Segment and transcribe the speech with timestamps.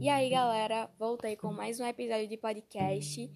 [0.00, 3.28] E aí, galera, voltei com mais um episódio de podcast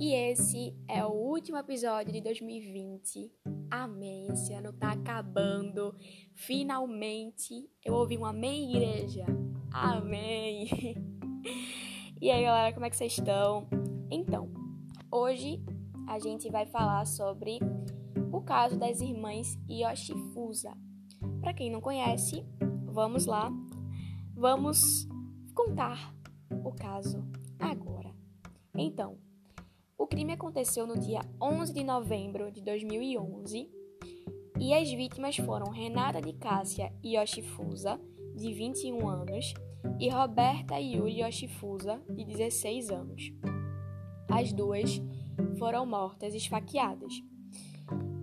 [0.00, 3.30] e esse é o último episódio de 2020.
[3.70, 5.94] Amém, esse ano tá acabando.
[6.34, 9.26] Finalmente eu ouvi um amém, igreja.
[9.72, 10.68] Amém.
[12.20, 13.68] E aí, galera, como é que vocês estão?
[14.10, 14.50] Então,
[15.08, 15.62] hoje
[16.08, 17.60] a gente vai falar sobre
[18.32, 20.76] o caso das irmãs Yoshifusa.
[21.40, 22.44] Para quem não conhece,
[22.92, 23.52] vamos lá.
[24.34, 25.08] Vamos
[25.58, 26.14] contar
[26.64, 27.20] o caso
[27.58, 28.14] agora.
[28.76, 29.18] Então,
[29.98, 33.68] o crime aconteceu no dia 11 de novembro de 2011
[34.60, 38.00] e as vítimas foram Renata de Cássia Yoshifusa,
[38.36, 39.52] de 21 anos,
[39.98, 43.32] e Roberta Yuli Yoshifusa, de 16 anos.
[44.30, 45.02] As duas
[45.58, 47.12] foram mortas esfaqueadas.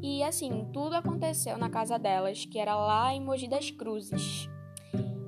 [0.01, 4.47] E assim, tudo aconteceu na casa delas, que era lá em Mogi das Cruzes.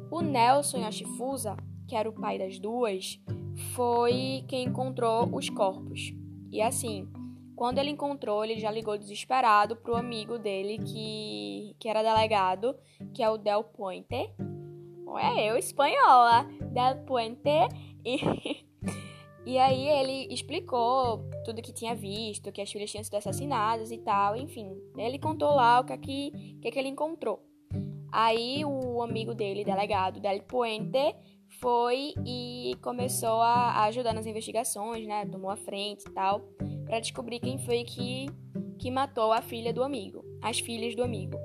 [0.10, 3.20] O Nelson Yoshifusa que era o pai das duas,
[3.74, 6.14] foi quem encontrou os corpos.
[6.52, 7.08] E assim,
[7.58, 12.76] quando ele encontrou, ele já ligou desesperado pro amigo dele, que, que era delegado,
[13.14, 14.32] que é o Del Puente.
[15.20, 16.44] É eu, espanhola.
[16.72, 17.50] Del Puente.
[18.06, 18.20] E,
[19.44, 23.98] e aí ele explicou tudo que tinha visto, que as filhas tinham sido assassinadas e
[23.98, 24.36] tal.
[24.36, 27.44] Enfim, ele contou lá o que, é que, que, é que ele encontrou.
[28.12, 31.16] Aí o amigo dele, delegado, Del Puente,
[31.60, 35.26] foi e começou a ajudar nas investigações, né?
[35.26, 36.42] Tomou a frente e tal,
[36.86, 38.28] para descobrir quem foi que,
[38.80, 41.38] que matou a filha do amigo, as filhas do amigo.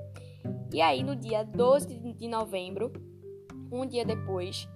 [0.71, 2.91] E aí, no dia 12 de novembro,
[3.71, 4.67] um dia depois,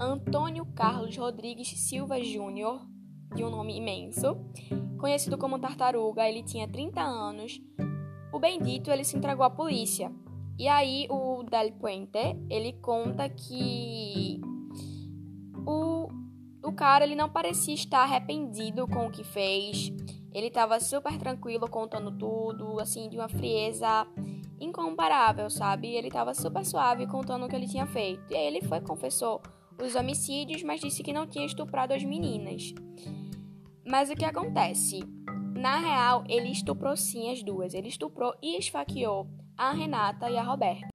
[0.00, 2.80] Antônio Carlos Rodrigues Silva Júnior,
[3.34, 4.36] de um nome imenso,
[4.98, 7.60] conhecido como Tartaruga, ele tinha 30 anos.
[8.32, 10.12] O bendito, ele se entregou à polícia.
[10.58, 14.40] E aí, o Del Puente, ele conta que
[16.66, 19.92] o cara ele não parecia estar arrependido com o que fez.
[20.34, 24.06] Ele estava super tranquilo contando tudo, assim, de uma frieza
[24.60, 25.94] incomparável, sabe?
[25.94, 28.32] Ele estava super suave contando o que ele tinha feito.
[28.32, 29.40] E aí ele foi confessou
[29.80, 32.74] os homicídios, mas disse que não tinha estuprado as meninas.
[33.86, 35.00] Mas o que acontece?
[35.54, 37.74] Na real, ele estuprou sim as duas.
[37.74, 40.88] Ele estuprou e esfaqueou a Renata e a Roberta.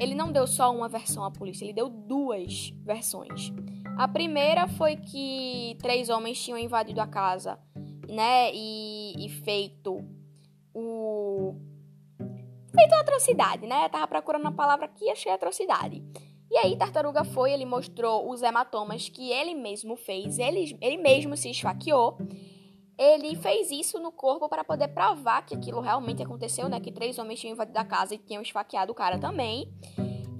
[0.00, 3.52] Ele não deu só uma versão à polícia, ele deu duas versões.
[3.98, 7.58] A primeira foi que três homens tinham invadido a casa,
[8.08, 8.48] né?
[8.54, 10.04] E, e feito
[10.72, 11.56] o.
[12.72, 13.86] Feito a atrocidade, né?
[13.86, 16.00] Eu tava procurando uma palavra que achei atrocidade.
[16.48, 21.36] E aí, Tartaruga foi, ele mostrou os hematomas que ele mesmo fez, ele, ele mesmo
[21.36, 22.16] se esfaqueou.
[22.96, 26.78] Ele fez isso no corpo para poder provar que aquilo realmente aconteceu, né?
[26.78, 29.68] Que três homens tinham invadido a casa e tinham esfaqueado o cara também.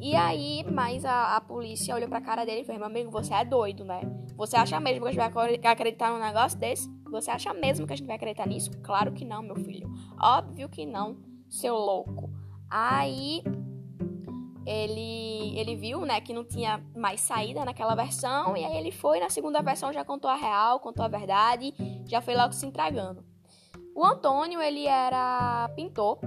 [0.00, 3.34] E aí, mas a, a polícia olhou pra cara dele e fez: Meu amigo, você
[3.34, 4.00] é doido, né?
[4.36, 6.88] Você acha mesmo que a gente vai acreditar num negócio desse?
[7.10, 8.70] Você acha mesmo que a gente vai acreditar nisso?
[8.82, 9.90] Claro que não, meu filho.
[10.20, 11.16] Óbvio que não,
[11.48, 12.30] seu louco.
[12.70, 13.42] Aí
[14.68, 19.18] ele, ele viu, né, que não tinha mais saída naquela versão, e aí ele foi
[19.18, 21.72] na segunda versão, já contou a real, contou a verdade,
[22.06, 23.24] já foi logo se entregando.
[23.94, 26.18] O Antônio, ele era pintor,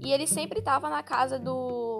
[0.00, 1.93] e ele sempre estava na casa do,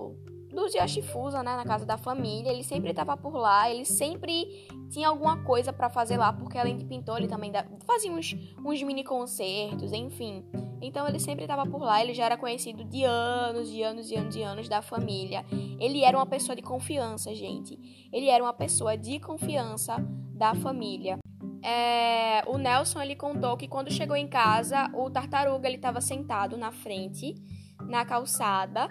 [0.54, 2.50] dos Yoshifusa, né, na casa da família.
[2.50, 6.76] Ele sempre estava por lá, ele sempre tinha alguma coisa para fazer lá, porque além
[6.76, 7.52] de pintor, ele também
[7.86, 8.34] fazia uns,
[8.64, 10.44] uns mini concertos, enfim.
[10.80, 14.14] Então ele sempre estava por lá, ele já era conhecido de anos, de anos e
[14.14, 15.44] anos e anos da família.
[15.80, 17.78] Ele era uma pessoa de confiança, gente.
[18.12, 19.96] Ele era uma pessoa de confiança
[20.34, 21.18] da família.
[21.62, 26.58] É, o Nelson ele contou que quando chegou em casa, o tartaruga ele estava sentado
[26.58, 27.34] na frente,
[27.80, 28.88] na calçada,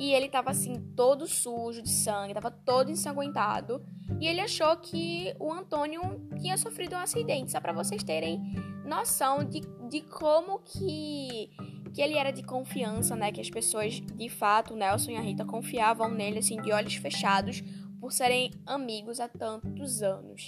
[0.00, 3.84] e ele tava assim, todo sujo de sangue, tava todo ensanguentado.
[4.18, 6.00] E ele achou que o Antônio
[6.40, 8.40] tinha sofrido um acidente, só para vocês terem
[8.82, 11.50] noção de, de como que,
[11.92, 13.30] que ele era de confiança, né?
[13.30, 17.62] Que as pessoas, de fato, Nelson e a Rita confiavam nele, assim, de olhos fechados,
[18.00, 20.46] por serem amigos há tantos anos.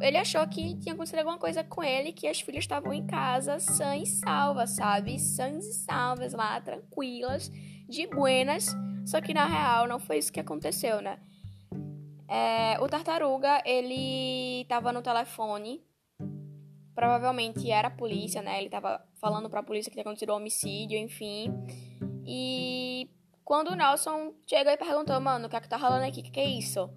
[0.00, 3.58] Ele achou que tinha acontecido alguma coisa com ele, que as filhas estavam em casa
[3.58, 5.18] sãs e salvas, sabe?
[5.18, 7.50] Sãs e salvas lá, tranquilas
[7.88, 8.74] de buenas,
[9.06, 11.18] só que na real não foi isso que aconteceu, né?
[12.28, 15.80] É, o tartaruga, ele tava no telefone,
[16.94, 18.58] provavelmente era a polícia, né?
[18.58, 21.52] Ele tava falando pra polícia que tinha acontecido um homicídio, enfim.
[22.26, 23.08] E
[23.44, 26.20] quando o Nelson chegou e perguntou, mano, o que é que tá rolando aqui?
[26.20, 26.90] O que, que é isso?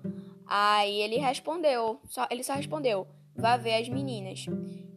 [0.51, 4.47] Aí ele respondeu, só, ele só respondeu, vá ver as meninas.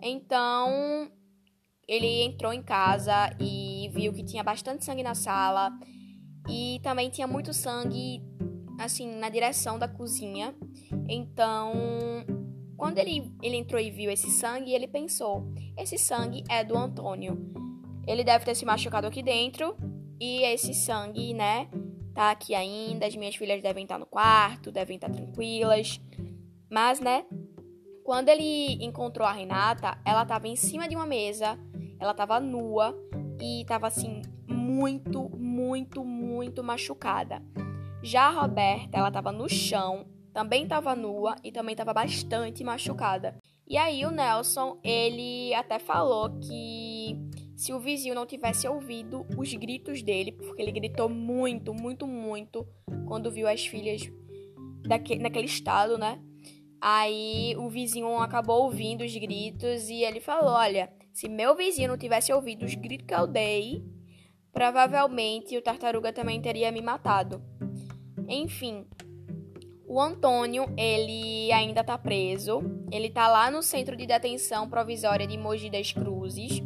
[0.01, 1.11] Então,
[1.87, 5.71] ele entrou em casa e viu que tinha bastante sangue na sala
[6.49, 8.23] e também tinha muito sangue
[8.79, 10.55] assim, na direção da cozinha.
[11.07, 11.75] Então,
[12.79, 17.39] quando ele, ele entrou e viu esse sangue, ele pensou: esse sangue é do Antônio.
[18.07, 19.77] Ele deve ter se machucado aqui dentro
[20.19, 21.69] e esse sangue, né,
[22.15, 23.07] tá aqui ainda.
[23.07, 26.01] As minhas filhas devem estar no quarto, devem estar tranquilas.
[26.71, 27.25] Mas, né,
[28.05, 31.59] quando ele encontrou a Renata, ela estava em cima de uma mesa,
[32.01, 32.97] ela estava nua
[33.41, 37.43] e estava assim muito, muito, muito machucada.
[38.03, 43.37] Já a Roberta, ela estava no chão, também estava nua e também estava bastante machucada.
[43.69, 47.17] E aí o Nelson, ele até falou que
[47.63, 52.67] se o vizinho não tivesse ouvido os gritos dele, porque ele gritou muito, muito, muito
[53.07, 54.03] quando viu as filhas
[54.85, 56.21] daquele, naquele estado, né?
[56.81, 61.97] Aí o vizinho acabou ouvindo os gritos e ele falou: Olha, se meu vizinho não
[61.97, 63.81] tivesse ouvido os gritos que eu dei,
[64.53, 67.41] provavelmente o tartaruga também teria me matado.
[68.29, 68.85] Enfim,
[69.87, 72.61] o Antônio, ele ainda tá preso.
[72.91, 76.61] Ele tá lá no centro de detenção provisória de Mogi das Cruzes.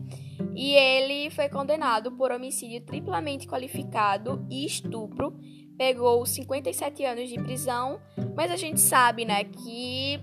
[0.56, 5.38] E ele foi condenado por homicídio triplamente qualificado e estupro
[5.76, 8.00] pegou 57 anos de prisão,
[8.35, 10.19] mas a gente sabe, né, que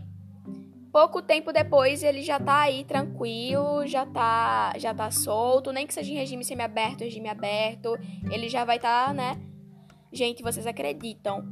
[0.91, 5.93] pouco tempo depois ele já tá aí tranquilo, já tá, já tá solto, nem que
[5.93, 7.95] seja em regime semiaberto, regime aberto,
[8.31, 9.39] ele já vai tá, né?
[10.11, 11.43] Gente, vocês acreditam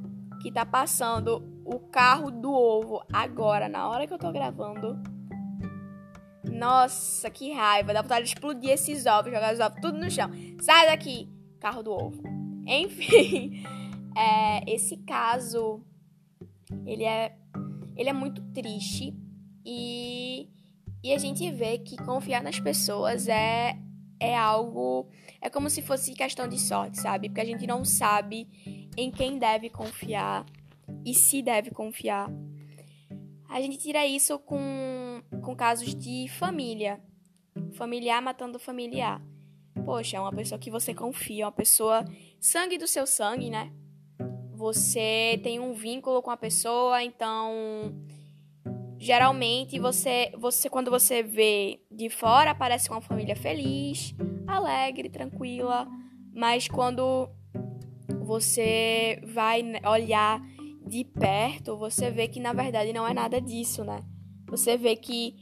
[0.41, 5.10] que tá passando o carro do ovo agora, na hora que eu tô gravando?
[6.61, 10.29] Nossa, que raiva, dá vontade de explodir esses ovos, jogar os ovos tudo no chão.
[10.61, 11.27] Sai daqui,
[11.59, 12.21] carro do ovo.
[12.67, 13.63] Enfim,
[14.15, 15.83] é, esse caso,
[16.85, 17.35] ele é,
[17.97, 19.11] ele é muito triste
[19.65, 20.51] e,
[21.03, 23.75] e a gente vê que confiar nas pessoas é,
[24.19, 25.09] é algo.
[25.41, 27.27] É como se fosse questão de sorte, sabe?
[27.27, 28.47] Porque a gente não sabe
[28.95, 30.45] em quem deve confiar
[31.03, 32.31] e se deve confiar.
[33.49, 34.59] A gente tira isso com,
[35.41, 37.01] com casos de família.
[37.73, 39.21] Familiar matando familiar.
[39.85, 42.05] Poxa, é uma pessoa que você confia, uma pessoa
[42.39, 43.71] sangue do seu sangue, né?
[44.61, 47.51] você tem um vínculo com a pessoa, então
[48.99, 54.13] geralmente você, você quando você vê de fora parece uma família feliz,
[54.45, 55.87] alegre, tranquila,
[56.31, 57.27] mas quando
[58.19, 60.39] você vai olhar
[60.85, 63.99] de perto, você vê que na verdade não é nada disso, né?
[64.51, 65.33] Você vê que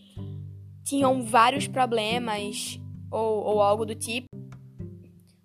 [0.84, 2.80] tinham vários problemas
[3.12, 4.28] ou, ou algo do tipo.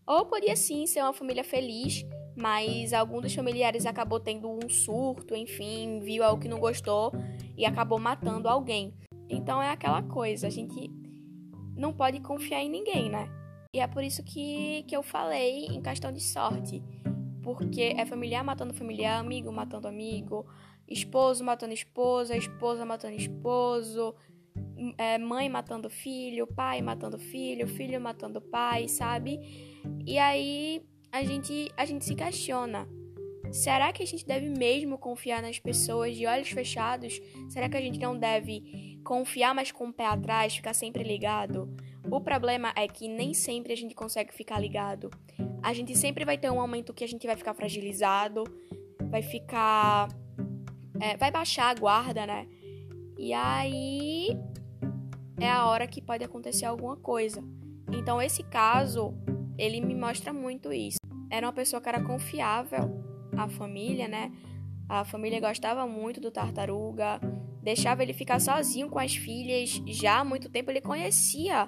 [0.07, 2.05] Ou podia sim ser uma família feliz,
[2.37, 7.11] mas algum dos familiares acabou tendo um surto, enfim, viu algo que não gostou
[7.57, 8.93] e acabou matando alguém.
[9.31, 10.91] Então é aquela coisa, a gente
[11.75, 13.27] não pode confiar em ninguém, né?
[13.75, 16.83] E é por isso que, que eu falei em questão de sorte.
[17.45, 20.47] Porque é familiar matando familiar, amigo matando amigo,
[20.89, 24.15] esposo matando esposa, esposa matando esposo,
[24.99, 29.39] é, mãe matando filho, pai matando filho, filho matando pai, sabe?
[30.07, 30.83] E aí
[31.13, 32.89] a gente, a gente se questiona.
[33.55, 37.23] Será que a gente deve mesmo confiar nas pessoas de olhos fechados?
[37.49, 41.73] Será que a gente não deve confiar, mas com o pé atrás, ficar sempre ligado?
[42.11, 45.09] O problema é que nem sempre a gente consegue ficar ligado.
[45.63, 48.43] A gente sempre vai ter um momento que a gente vai ficar fragilizado,
[49.09, 50.09] vai ficar.
[51.01, 52.49] É, vai baixar a guarda, né?
[53.17, 54.37] E aí
[55.39, 57.41] é a hora que pode acontecer alguma coisa.
[57.93, 59.15] Então, esse caso,
[59.57, 60.99] ele me mostra muito isso
[61.31, 63.04] era uma pessoa que era confiável
[63.37, 64.33] à família, né?
[64.89, 67.21] A família gostava muito do tartaruga,
[67.63, 69.83] deixava ele ficar sozinho com as filhas.
[69.87, 71.67] Já há muito tempo ele conhecia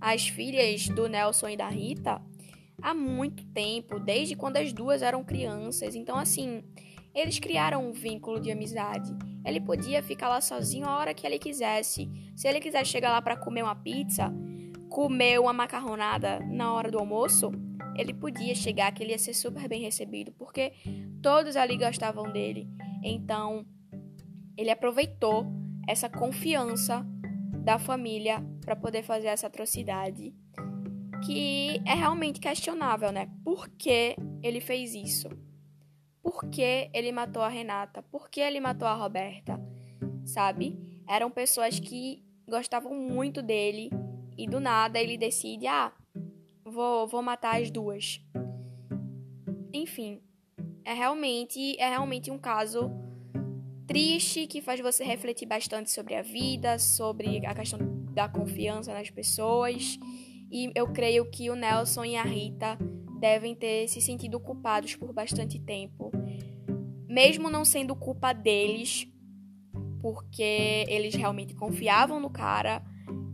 [0.00, 2.20] as filhas do Nelson e da Rita
[2.82, 5.94] há muito tempo, desde quando as duas eram crianças.
[5.94, 6.62] Então, assim,
[7.14, 9.14] eles criaram um vínculo de amizade.
[9.44, 12.10] Ele podia ficar lá sozinho a hora que ele quisesse.
[12.36, 14.32] Se ele quiser chegar lá para comer uma pizza,
[14.90, 17.50] comer uma macarronada na hora do almoço,
[17.96, 20.72] ele podia chegar que ele ia ser super bem recebido, porque
[21.22, 22.68] todos ali gostavam dele.
[23.02, 23.64] Então,
[24.56, 25.46] ele aproveitou
[25.86, 27.06] essa confiança
[27.64, 30.34] da família para poder fazer essa atrocidade,
[31.24, 33.30] que é realmente questionável, né?
[33.42, 35.28] Por que ele fez isso?
[36.22, 38.02] Por que ele matou a Renata?
[38.02, 39.60] Por que ele matou a Roberta?
[40.24, 40.78] Sabe?
[41.08, 43.90] Eram pessoas que gostavam muito dele
[44.36, 45.92] e do nada ele decide, ah,
[46.64, 48.20] vou, vou matar as duas.
[49.72, 50.20] Enfim,
[50.84, 52.90] é realmente, é realmente um caso
[53.86, 57.78] triste que faz você refletir bastante sobre a vida, sobre a questão
[58.12, 59.98] da confiança nas pessoas.
[60.50, 62.78] E eu creio que o Nelson e a Rita
[63.18, 66.12] devem ter se sentido culpados por bastante tempo.
[67.08, 69.06] mesmo não sendo culpa deles,
[70.00, 72.82] porque eles realmente confiavam no cara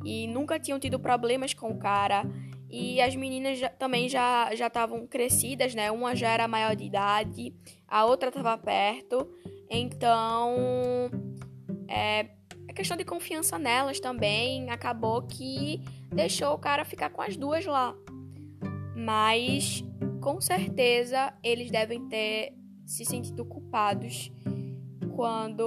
[0.05, 2.25] e nunca tinham tido problemas com o cara.
[2.71, 5.91] E as meninas já, também já já estavam crescidas, né?
[5.91, 7.55] Uma já era maior de idade,
[7.89, 9.29] a outra estava perto.
[9.69, 11.11] Então,
[11.89, 12.31] é,
[12.69, 17.67] a questão de confiança nelas também acabou que deixou o cara ficar com as duas
[17.67, 17.95] lá.
[18.97, 19.83] Mas,
[20.21, 22.55] com certeza, eles devem ter
[22.87, 24.31] se sentido culpados
[25.15, 25.63] quando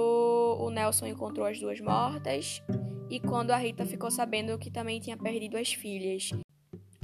[0.60, 2.62] o Nelson encontrou as duas mortas
[3.10, 6.30] e quando a Rita ficou sabendo que também tinha perdido as filhas.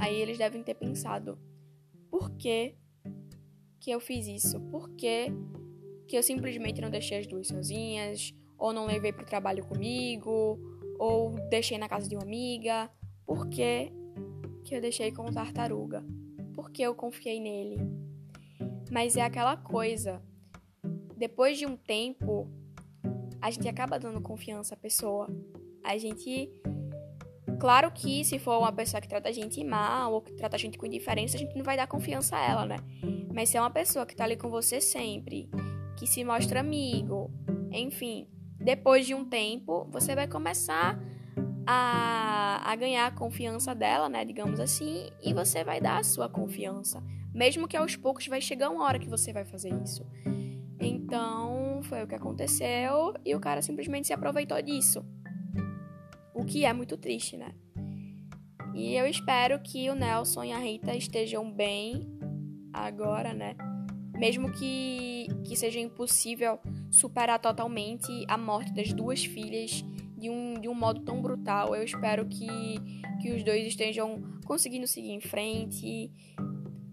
[0.00, 1.38] Aí eles devem ter pensado:
[2.10, 2.74] por que,
[3.78, 4.58] que eu fiz isso?
[4.62, 5.26] Por que,
[6.08, 8.34] que eu simplesmente não deixei as duas sozinhas?
[8.58, 10.58] Ou não levei para o trabalho comigo?
[10.98, 12.90] Ou deixei na casa de uma amiga?
[13.26, 13.92] Por que,
[14.64, 16.02] que eu deixei com o tartaruga?
[16.54, 17.78] Por que eu confiei nele?
[18.90, 20.22] Mas é aquela coisa.
[21.16, 22.48] Depois de um tempo,
[23.40, 25.28] a gente acaba dando confiança à pessoa.
[25.84, 26.50] A gente
[27.60, 30.58] Claro que se for uma pessoa que trata a gente mal ou que trata a
[30.58, 32.76] gente com indiferença, a gente não vai dar confiança a ela, né?
[33.34, 35.50] Mas se é uma pessoa que tá ali com você sempre,
[35.94, 37.30] que se mostra amigo,
[37.70, 38.26] enfim,
[38.58, 40.98] depois de um tempo, você vai começar
[41.66, 44.24] a, a ganhar a confiança dela, né?
[44.24, 47.02] Digamos assim, e você vai dar a sua confiança.
[47.34, 50.06] Mesmo que aos poucos vai chegar uma hora que você vai fazer isso.
[50.80, 55.04] Então, foi o que aconteceu e o cara simplesmente se aproveitou disso.
[56.50, 57.54] Que é muito triste, né?
[58.74, 62.04] E eu espero que o Nelson e a Rita estejam bem
[62.72, 63.54] agora, né?
[64.18, 66.58] Mesmo que, que seja impossível
[66.90, 69.84] superar totalmente a morte das duas filhas
[70.18, 72.48] de um, de um modo tão brutal, eu espero que,
[73.22, 76.10] que os dois estejam conseguindo seguir em frente,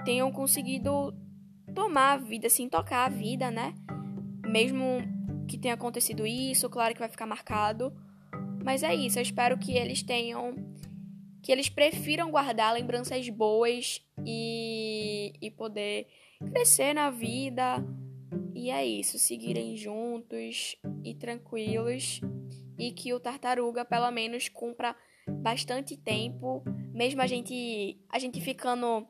[0.05, 1.15] tenham conseguido
[1.73, 3.73] tomar a vida, assim, tocar a vida, né?
[4.45, 5.01] Mesmo
[5.47, 7.91] que tenha acontecido isso, claro que vai ficar marcado
[8.63, 10.55] mas é isso, eu espero que eles tenham.
[11.41, 16.07] que eles prefiram guardar lembranças boas e, e poder
[16.51, 17.83] crescer na vida.
[18.53, 22.21] E é isso, seguirem juntos e tranquilos.
[22.77, 24.95] E que o tartaruga, pelo menos, cumpra
[25.29, 29.07] bastante tempo, mesmo a gente, a gente ficando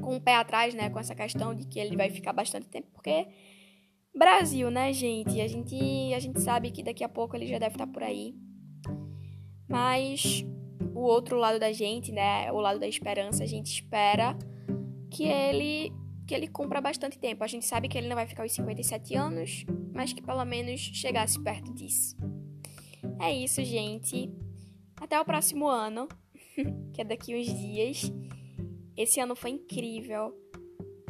[0.00, 2.88] com o pé atrás, né, com essa questão de que ele vai ficar bastante tempo,
[2.92, 3.26] porque
[4.14, 5.40] Brasil, né, gente?
[5.40, 8.34] A gente, a gente sabe que daqui a pouco ele já deve estar por aí.
[9.72, 10.44] Mas
[10.94, 14.36] o outro lado da gente, né, o lado da esperança, a gente espera
[15.10, 15.90] que ele
[16.26, 17.42] que ele cumpra bastante tempo.
[17.42, 19.64] A gente sabe que ele não vai ficar os 57 anos,
[19.94, 22.14] mas que pelo menos chegasse perto disso.
[23.18, 24.30] É isso, gente.
[25.00, 26.06] Até o próximo ano,
[26.92, 28.12] que é daqui uns dias.
[28.94, 30.34] Esse ano foi incrível.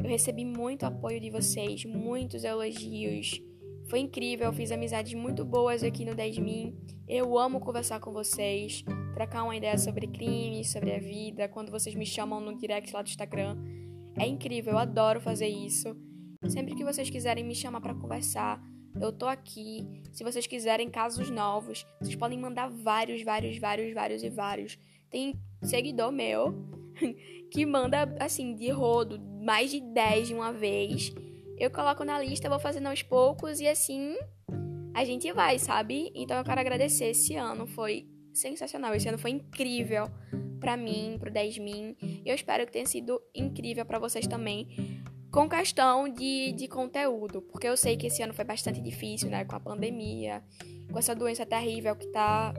[0.01, 3.41] Eu recebi muito apoio de vocês, muitos elogios
[3.89, 6.75] foi incrível, fiz amizades muito boas aqui no 10 Min.
[7.07, 8.83] Eu amo conversar com vocês,
[9.13, 13.01] trocar uma ideia sobre crimes, sobre a vida, quando vocês me chamam no direct lá
[13.01, 13.57] do Instagram.
[14.17, 15.95] É incrível, eu adoro fazer isso.
[16.47, 18.61] Sempre que vocês quiserem me chamar para conversar,
[18.99, 19.85] eu tô aqui.
[20.11, 24.79] Se vocês quiserem casos novos, vocês podem mandar vários, vários, vários, vários e vários.
[25.09, 26.53] Tem seguidor meu
[27.51, 31.13] que manda assim de rodo, mais de 10 de uma vez
[31.57, 34.17] eu coloco na lista, vou fazendo aos poucos e assim
[34.93, 36.11] a gente vai, sabe?
[36.15, 37.05] Então eu quero agradecer.
[37.05, 40.09] Esse ano foi sensacional, esse ano foi incrível
[40.59, 41.95] para mim, pro 10 min.
[42.01, 45.01] E eu espero que tenha sido incrível para vocês também.
[45.31, 49.43] Com questão de, de conteúdo, porque eu sei que esse ano foi bastante difícil, né?
[49.45, 50.43] Com a pandemia,
[50.91, 52.53] com essa doença terrível que tá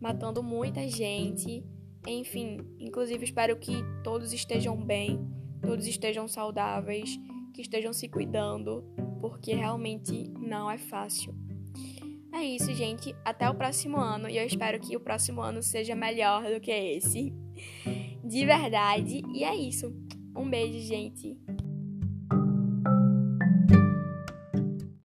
[0.00, 1.64] matando muita gente.
[2.06, 5.20] Enfim, inclusive espero que todos estejam bem,
[5.60, 7.18] todos estejam saudáveis
[7.52, 8.84] que estejam se cuidando,
[9.20, 11.34] porque realmente não é fácil.
[12.32, 13.14] É isso, gente.
[13.24, 16.70] Até o próximo ano e eu espero que o próximo ano seja melhor do que
[16.70, 17.32] esse.
[18.24, 19.22] De verdade.
[19.34, 19.92] E é isso.
[20.36, 21.36] Um beijo, gente.